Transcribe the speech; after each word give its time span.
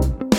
Thank 0.00 0.34
you 0.34 0.37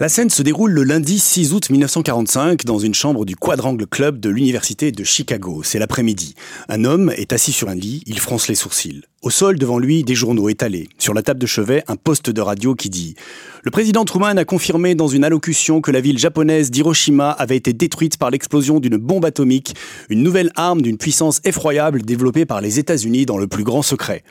La 0.00 0.08
scène 0.08 0.30
se 0.30 0.42
déroule 0.42 0.70
le 0.70 0.84
lundi 0.84 1.18
6 1.18 1.52
août 1.54 1.70
1945 1.70 2.64
dans 2.64 2.78
une 2.78 2.94
chambre 2.94 3.24
du 3.24 3.34
Quadrangle 3.34 3.84
Club 3.84 4.20
de 4.20 4.30
l'Université 4.30 4.92
de 4.92 5.02
Chicago. 5.02 5.62
C'est 5.64 5.80
l'après-midi. 5.80 6.36
Un 6.68 6.84
homme 6.84 7.10
est 7.16 7.32
assis 7.32 7.50
sur 7.50 7.68
un 7.68 7.74
lit, 7.74 8.04
il 8.06 8.20
fronce 8.20 8.46
les 8.46 8.54
sourcils. 8.54 9.02
Au 9.22 9.30
sol, 9.30 9.58
devant 9.58 9.80
lui, 9.80 10.04
des 10.04 10.14
journaux 10.14 10.48
étalés. 10.48 10.88
Sur 10.98 11.14
la 11.14 11.22
table 11.22 11.40
de 11.40 11.46
chevet, 11.46 11.82
un 11.88 11.96
poste 11.96 12.30
de 12.30 12.40
radio 12.40 12.76
qui 12.76 12.90
dit 12.90 13.16
Le 13.64 13.72
président 13.72 14.04
Truman 14.04 14.36
a 14.36 14.44
confirmé 14.44 14.94
dans 14.94 15.08
une 15.08 15.24
allocution 15.24 15.80
que 15.80 15.90
la 15.90 16.00
ville 16.00 16.16
japonaise 16.16 16.70
d'Hiroshima 16.70 17.32
avait 17.32 17.56
été 17.56 17.72
détruite 17.72 18.18
par 18.18 18.30
l'explosion 18.30 18.78
d'une 18.78 18.98
bombe 18.98 19.24
atomique, 19.24 19.74
une 20.10 20.22
nouvelle 20.22 20.52
arme 20.54 20.80
d'une 20.80 20.96
puissance 20.96 21.40
effroyable 21.42 22.02
développée 22.02 22.46
par 22.46 22.60
les 22.60 22.78
États-Unis 22.78 23.26
dans 23.26 23.38
le 23.38 23.48
plus 23.48 23.64
grand 23.64 23.82
secret. 23.82 24.22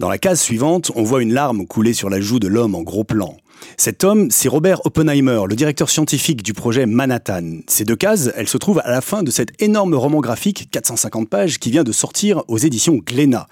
Dans 0.00 0.10
la 0.10 0.18
case 0.18 0.42
suivante, 0.42 0.92
on 0.96 1.02
voit 1.02 1.22
une 1.22 1.32
larme 1.32 1.66
couler 1.66 1.94
sur 1.94 2.10
la 2.10 2.20
joue 2.20 2.40
de 2.40 2.48
l'homme 2.48 2.74
en 2.74 2.82
gros 2.82 3.04
plan. 3.04 3.38
Cet 3.76 4.04
homme, 4.04 4.28
c'est 4.30 4.48
Robert 4.48 4.84
Oppenheimer, 4.86 5.42
le 5.48 5.54
directeur 5.54 5.88
scientifique 5.88 6.42
du 6.42 6.52
projet 6.52 6.86
Manhattan. 6.86 7.60
Ces 7.66 7.84
deux 7.84 7.96
cases, 7.96 8.30
elles 8.36 8.48
se 8.48 8.58
trouvent 8.58 8.80
à 8.84 8.90
la 8.90 9.00
fin 9.00 9.22
de 9.22 9.30
cet 9.30 9.50
énorme 9.62 9.94
roman 9.94 10.20
graphique, 10.20 10.68
450 10.70 11.28
pages, 11.28 11.58
qui 11.58 11.70
vient 11.70 11.84
de 11.84 11.92
sortir 11.92 12.42
aux 12.48 12.58
éditions 12.58 13.00
Glénat. 13.04 13.46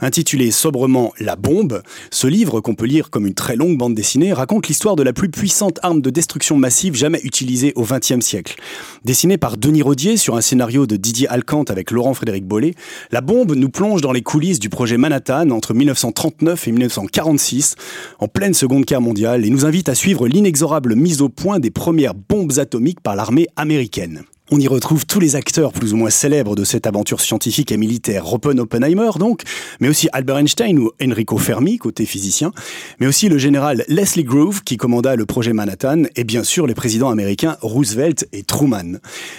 Intitulé 0.00 0.50
sobrement 0.50 1.12
La 1.18 1.36
bombe, 1.36 1.82
ce 2.10 2.26
livre, 2.26 2.60
qu'on 2.60 2.74
peut 2.74 2.86
lire 2.86 3.10
comme 3.10 3.26
une 3.26 3.34
très 3.34 3.56
longue 3.56 3.76
bande 3.76 3.94
dessinée, 3.94 4.32
raconte 4.32 4.68
l'histoire 4.68 4.96
de 4.96 5.02
la 5.02 5.12
plus 5.12 5.30
puissante 5.30 5.78
arme 5.82 6.00
de 6.00 6.10
destruction 6.10 6.56
massive 6.56 6.94
jamais 6.94 7.20
utilisée 7.24 7.72
au 7.76 7.82
XXe 7.82 8.20
siècle. 8.20 8.56
Dessiné 9.04 9.36
par 9.36 9.56
Denis 9.56 9.82
Rodier 9.82 10.16
sur 10.16 10.36
un 10.36 10.40
scénario 10.40 10.86
de 10.86 10.96
Didier 10.96 11.28
Alcante 11.28 11.70
avec 11.70 11.90
Laurent 11.90 12.14
Frédéric 12.14 12.46
Bollet, 12.46 12.74
La 13.10 13.20
bombe 13.20 13.54
nous 13.54 13.68
plonge 13.70 14.00
dans 14.00 14.12
les 14.12 14.22
coulisses 14.22 14.60
du 14.60 14.68
projet 14.68 14.96
Manhattan 14.96 15.50
entre 15.50 15.74
1939 15.74 16.68
et 16.68 16.72
1946, 16.72 17.74
en 18.18 18.28
pleine 18.28 18.54
Seconde 18.54 18.84
Guerre 18.84 19.00
mondiale, 19.00 19.44
nous 19.52 19.66
invite 19.66 19.90
à 19.90 19.94
suivre 19.94 20.26
l'inexorable 20.26 20.96
mise 20.96 21.20
au 21.20 21.28
point 21.28 21.60
des 21.60 21.70
premières 21.70 22.14
bombes 22.14 22.58
atomiques 22.58 23.00
par 23.00 23.14
l'armée 23.14 23.48
américaine. 23.54 24.22
On 24.54 24.60
y 24.60 24.68
retrouve 24.68 25.06
tous 25.06 25.18
les 25.18 25.34
acteurs 25.34 25.72
plus 25.72 25.94
ou 25.94 25.96
moins 25.96 26.10
célèbres 26.10 26.54
de 26.54 26.62
cette 26.62 26.86
aventure 26.86 27.22
scientifique 27.22 27.72
et 27.72 27.78
militaire. 27.78 28.26
Robin 28.26 28.58
Oppenheimer, 28.58 29.12
donc, 29.18 29.44
mais 29.80 29.88
aussi 29.88 30.10
Albert 30.12 30.36
Einstein 30.36 30.78
ou 30.78 30.90
Enrico 31.02 31.38
Fermi, 31.38 31.78
côté 31.78 32.04
physicien, 32.04 32.52
mais 33.00 33.06
aussi 33.06 33.30
le 33.30 33.38
général 33.38 33.82
Leslie 33.88 34.24
Groove, 34.24 34.62
qui 34.62 34.76
commanda 34.76 35.16
le 35.16 35.24
projet 35.24 35.54
Manhattan, 35.54 36.02
et 36.16 36.24
bien 36.24 36.44
sûr 36.44 36.66
les 36.66 36.74
présidents 36.74 37.08
américains 37.08 37.56
Roosevelt 37.62 38.28
et 38.34 38.42
Truman. 38.42 38.98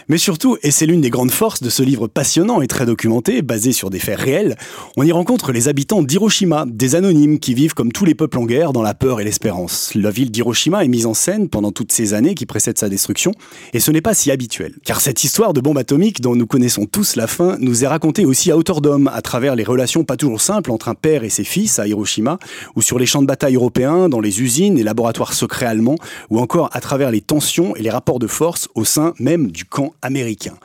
Mais 0.10 0.18
surtout, 0.18 0.58
et 0.64 0.72
c'est 0.72 0.88
l'une 0.88 1.02
des 1.02 1.12
grandes 1.12 1.30
forces 1.30 1.62
de 1.62 1.70
ce 1.70 1.84
livre 1.84 2.08
passionnant 2.08 2.64
et 2.64 2.68
très 2.68 2.88
documenté, 2.88 3.44
basé 3.44 3.72
sur 3.72 3.92
des 3.92 4.00
faits 4.00 4.20
réels, 4.20 4.58
on 4.98 5.04
y 5.04 5.12
rencontre 5.12 5.52
les 5.52 5.68
habitants 5.68 6.02
d'Hiroshima, 6.02 6.66
des 6.68 6.96
anonymes 6.96 7.38
qui 7.38 7.54
vivent 7.54 7.76
comme 7.76 7.92
tous 7.92 8.06
les 8.06 8.16
peuples 8.16 8.40
en 8.40 8.48
guerre 8.48 8.74
dans 8.74 8.82
la 8.82 8.96
peur 8.96 9.22
et 9.22 9.24
l'espérance. 9.24 9.92
La 9.94 10.10
ville 10.10 10.32
d'Hiroshima 10.32 10.84
est 10.84 10.88
mise 10.88 11.06
en 11.06 11.14
scène 11.14 11.50
pendant 11.50 11.72
toutes 11.72 11.92
ces 11.92 12.16
années 12.16 12.34
qui 12.34 12.48
précèdent 12.48 12.80
sa 12.80 12.90
destruction, 12.90 13.32
et 13.74 13.80
ce 13.80 13.92
n'est 13.92 14.02
pas 14.02 14.16
si 14.16 14.32
habituel. 14.32 14.74
Cette 15.04 15.26
histoire 15.26 15.52
de 15.52 15.60
bombe 15.60 15.78
atomique 15.78 16.22
dont 16.22 16.34
nous 16.34 16.48
connaissons 16.48 16.86
tous 16.86 17.18
la 17.18 17.28
fin 17.28 17.58
nous 17.60 17.84
est 17.84 17.88
racontée 17.88 18.24
aussi 18.24 18.52
à 18.52 18.58
hauteur 18.58 18.80
d'homme, 18.80 19.12
à 19.14 19.22
travers 19.22 19.54
les 19.54 19.66
relations 19.66 20.06
pas 20.06 20.16
toujours 20.16 20.40
simples 20.40 20.72
entre 20.72 20.88
un 20.88 20.96
père 20.96 21.26
et 21.26 21.30
ses 21.30 21.44
fils 21.44 21.78
à 21.78 21.88
Hiroshima, 21.88 22.40
ou 22.78 22.82
sur 22.82 22.98
les 22.98 23.06
champs 23.06 23.22
de 23.22 23.28
bataille 23.28 23.56
européens, 23.56 24.08
dans 24.08 24.22
les 24.22 24.42
usines 24.42 24.78
et 24.78 24.84
laboratoires 24.84 25.34
secrets 25.34 25.66
allemands, 25.66 25.98
ou 26.30 26.40
encore 26.40 26.70
à 26.72 26.80
travers 26.80 27.12
les 27.12 27.20
tensions 27.20 27.76
et 27.76 27.82
les 27.82 27.90
rapports 27.90 28.18
de 28.18 28.28
force 28.28 28.70
au 28.76 28.86
sein 28.86 29.14
même 29.20 29.52
du 29.52 29.66
camp 29.66 29.94
américain. 30.02 30.56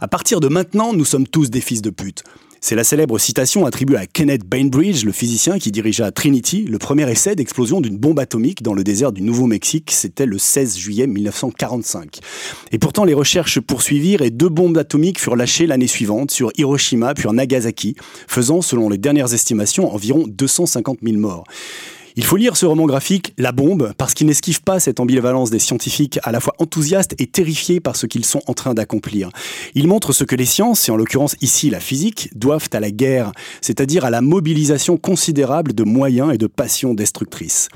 À 0.00 0.08
partir 0.08 0.40
de 0.40 0.48
maintenant, 0.48 0.92
nous 0.92 1.04
sommes 1.04 1.28
tous 1.28 1.48
des 1.50 1.60
fils 1.60 1.80
de 1.80 1.90
pute. 1.90 2.24
C'est 2.68 2.74
la 2.74 2.82
célèbre 2.82 3.16
citation 3.20 3.64
attribuée 3.64 3.96
à 3.96 4.06
Kenneth 4.06 4.44
Bainbridge, 4.44 5.04
le 5.04 5.12
physicien 5.12 5.60
qui 5.60 5.70
dirigea 5.70 6.10
Trinity, 6.10 6.64
le 6.64 6.78
premier 6.78 7.08
essai 7.08 7.36
d'explosion 7.36 7.80
d'une 7.80 7.96
bombe 7.96 8.18
atomique 8.18 8.60
dans 8.60 8.74
le 8.74 8.82
désert 8.82 9.12
du 9.12 9.22
Nouveau-Mexique. 9.22 9.92
C'était 9.92 10.26
le 10.26 10.36
16 10.36 10.76
juillet 10.76 11.06
1945. 11.06 12.18
Et 12.72 12.78
pourtant, 12.80 13.04
les 13.04 13.14
recherches 13.14 13.60
poursuivirent 13.60 14.20
et 14.22 14.30
deux 14.30 14.48
bombes 14.48 14.78
atomiques 14.78 15.20
furent 15.20 15.36
lâchées 15.36 15.68
l'année 15.68 15.86
suivante 15.86 16.32
sur 16.32 16.50
Hiroshima 16.56 17.14
puis 17.14 17.28
Nagasaki, 17.32 17.94
faisant, 18.26 18.62
selon 18.62 18.88
les 18.88 18.98
dernières 18.98 19.32
estimations, 19.32 19.94
environ 19.94 20.24
250 20.26 20.98
000 21.04 21.18
morts. 21.18 21.44
Il 22.18 22.24
faut 22.24 22.38
lire 22.38 22.56
ce 22.56 22.64
roman 22.64 22.86
graphique, 22.86 23.34
La 23.36 23.52
bombe, 23.52 23.92
parce 23.98 24.14
qu'il 24.14 24.26
n'esquive 24.26 24.62
pas 24.62 24.80
cette 24.80 25.00
ambivalence 25.00 25.50
des 25.50 25.58
scientifiques 25.58 26.18
à 26.22 26.32
la 26.32 26.40
fois 26.40 26.54
enthousiastes 26.58 27.14
et 27.18 27.26
terrifiés 27.26 27.78
par 27.78 27.94
ce 27.94 28.06
qu'ils 28.06 28.24
sont 28.24 28.40
en 28.46 28.54
train 28.54 28.72
d'accomplir. 28.72 29.28
Il 29.74 29.86
montre 29.86 30.14
ce 30.14 30.24
que 30.24 30.34
les 30.34 30.46
sciences, 30.46 30.88
et 30.88 30.92
en 30.92 30.96
l'occurrence 30.96 31.36
ici 31.42 31.68
la 31.68 31.78
physique, 31.78 32.30
doivent 32.34 32.70
à 32.72 32.80
la 32.80 32.90
guerre, 32.90 33.32
c'est-à-dire 33.60 34.06
à 34.06 34.10
la 34.10 34.22
mobilisation 34.22 34.96
considérable 34.96 35.74
de 35.74 35.84
moyens 35.84 36.32
et 36.32 36.38
de 36.38 36.46
passions 36.46 36.94
destructrices. 36.94 37.68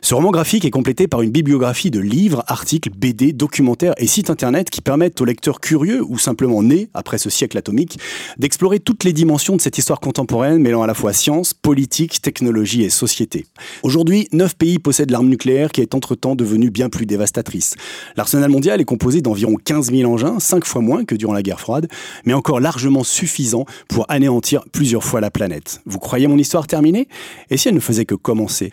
Ce 0.00 0.14
roman 0.14 0.30
graphique 0.30 0.64
est 0.64 0.70
complété 0.70 1.08
par 1.08 1.22
une 1.22 1.32
bibliographie 1.32 1.90
de 1.90 1.98
livres, 1.98 2.44
articles, 2.46 2.90
BD, 2.90 3.32
documentaires 3.32 3.94
et 3.96 4.06
sites 4.06 4.30
internet 4.30 4.70
qui 4.70 4.80
permettent 4.80 5.20
aux 5.20 5.24
lecteurs 5.24 5.58
curieux 5.58 6.04
ou 6.06 6.18
simplement 6.18 6.62
nés 6.62 6.88
après 6.94 7.18
ce 7.18 7.30
siècle 7.30 7.58
atomique 7.58 7.98
d'explorer 8.38 8.78
toutes 8.78 9.02
les 9.02 9.12
dimensions 9.12 9.56
de 9.56 9.60
cette 9.60 9.76
histoire 9.76 9.98
contemporaine 9.98 10.62
mêlant 10.62 10.82
à 10.82 10.86
la 10.86 10.94
fois 10.94 11.12
science, 11.12 11.52
politique, 11.52 12.22
technologie 12.22 12.84
et 12.84 12.90
société. 12.90 13.44
Aujourd'hui, 13.88 14.28
neuf 14.32 14.54
pays 14.54 14.78
possèdent 14.78 15.10
l'arme 15.10 15.30
nucléaire 15.30 15.72
qui 15.72 15.80
est 15.80 15.94
entre-temps 15.94 16.36
devenue 16.36 16.70
bien 16.70 16.90
plus 16.90 17.06
dévastatrice. 17.06 17.74
L'arsenal 18.18 18.50
mondial 18.50 18.82
est 18.82 18.84
composé 18.84 19.22
d'environ 19.22 19.54
15 19.54 19.92
000 19.92 20.12
engins, 20.12 20.38
cinq 20.40 20.66
fois 20.66 20.82
moins 20.82 21.06
que 21.06 21.14
durant 21.14 21.32
la 21.32 21.40
guerre 21.40 21.58
froide, 21.58 21.88
mais 22.26 22.34
encore 22.34 22.60
largement 22.60 23.02
suffisant 23.02 23.64
pour 23.88 24.04
anéantir 24.10 24.62
plusieurs 24.72 25.04
fois 25.04 25.22
la 25.22 25.30
planète. 25.30 25.80
Vous 25.86 25.98
croyez 25.98 26.26
mon 26.26 26.36
histoire 26.36 26.66
terminée? 26.66 27.08
Et 27.48 27.56
si 27.56 27.68
elle 27.68 27.74
ne 27.76 27.80
faisait 27.80 28.04
que 28.04 28.14
commencer? 28.14 28.72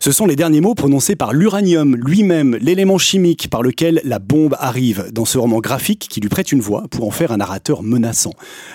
Ce 0.00 0.10
sont 0.10 0.26
les 0.26 0.34
derniers 0.34 0.60
mots 0.60 0.74
prononcés 0.74 1.14
par 1.14 1.32
l'uranium 1.32 1.94
lui-même, 1.94 2.56
l'élément 2.60 2.98
chimique 2.98 3.48
par 3.48 3.62
lequel 3.62 4.00
la 4.02 4.18
bombe 4.18 4.56
arrive, 4.58 5.10
dans 5.12 5.24
ce 5.24 5.38
roman 5.38 5.60
graphique 5.60 6.08
qui 6.10 6.20
lui 6.20 6.28
prête 6.28 6.50
une 6.50 6.60
voix 6.60 6.86
pour 6.90 7.06
en 7.06 7.12
faire 7.12 7.30
un 7.30 7.36
narrateur 7.36 7.84
menaçant. 7.84 8.32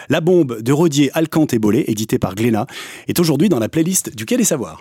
La 0.08 0.22
bombe 0.22 0.62
de 0.62 0.72
Rodier, 0.72 1.12
Alcante 1.14 1.54
et 1.54 1.60
Bollet, 1.60 1.84
édité 1.88 2.18
par 2.18 2.36
Glénat, 2.36 2.66
est 3.10 3.20
aujourd'hui 3.20 3.50
dans 3.50 3.60
la 3.60 3.68
playlist 3.68 4.16
du 4.16 4.26
Quai 4.26 4.38
des 4.38 4.46
Savoirs. 4.46 4.80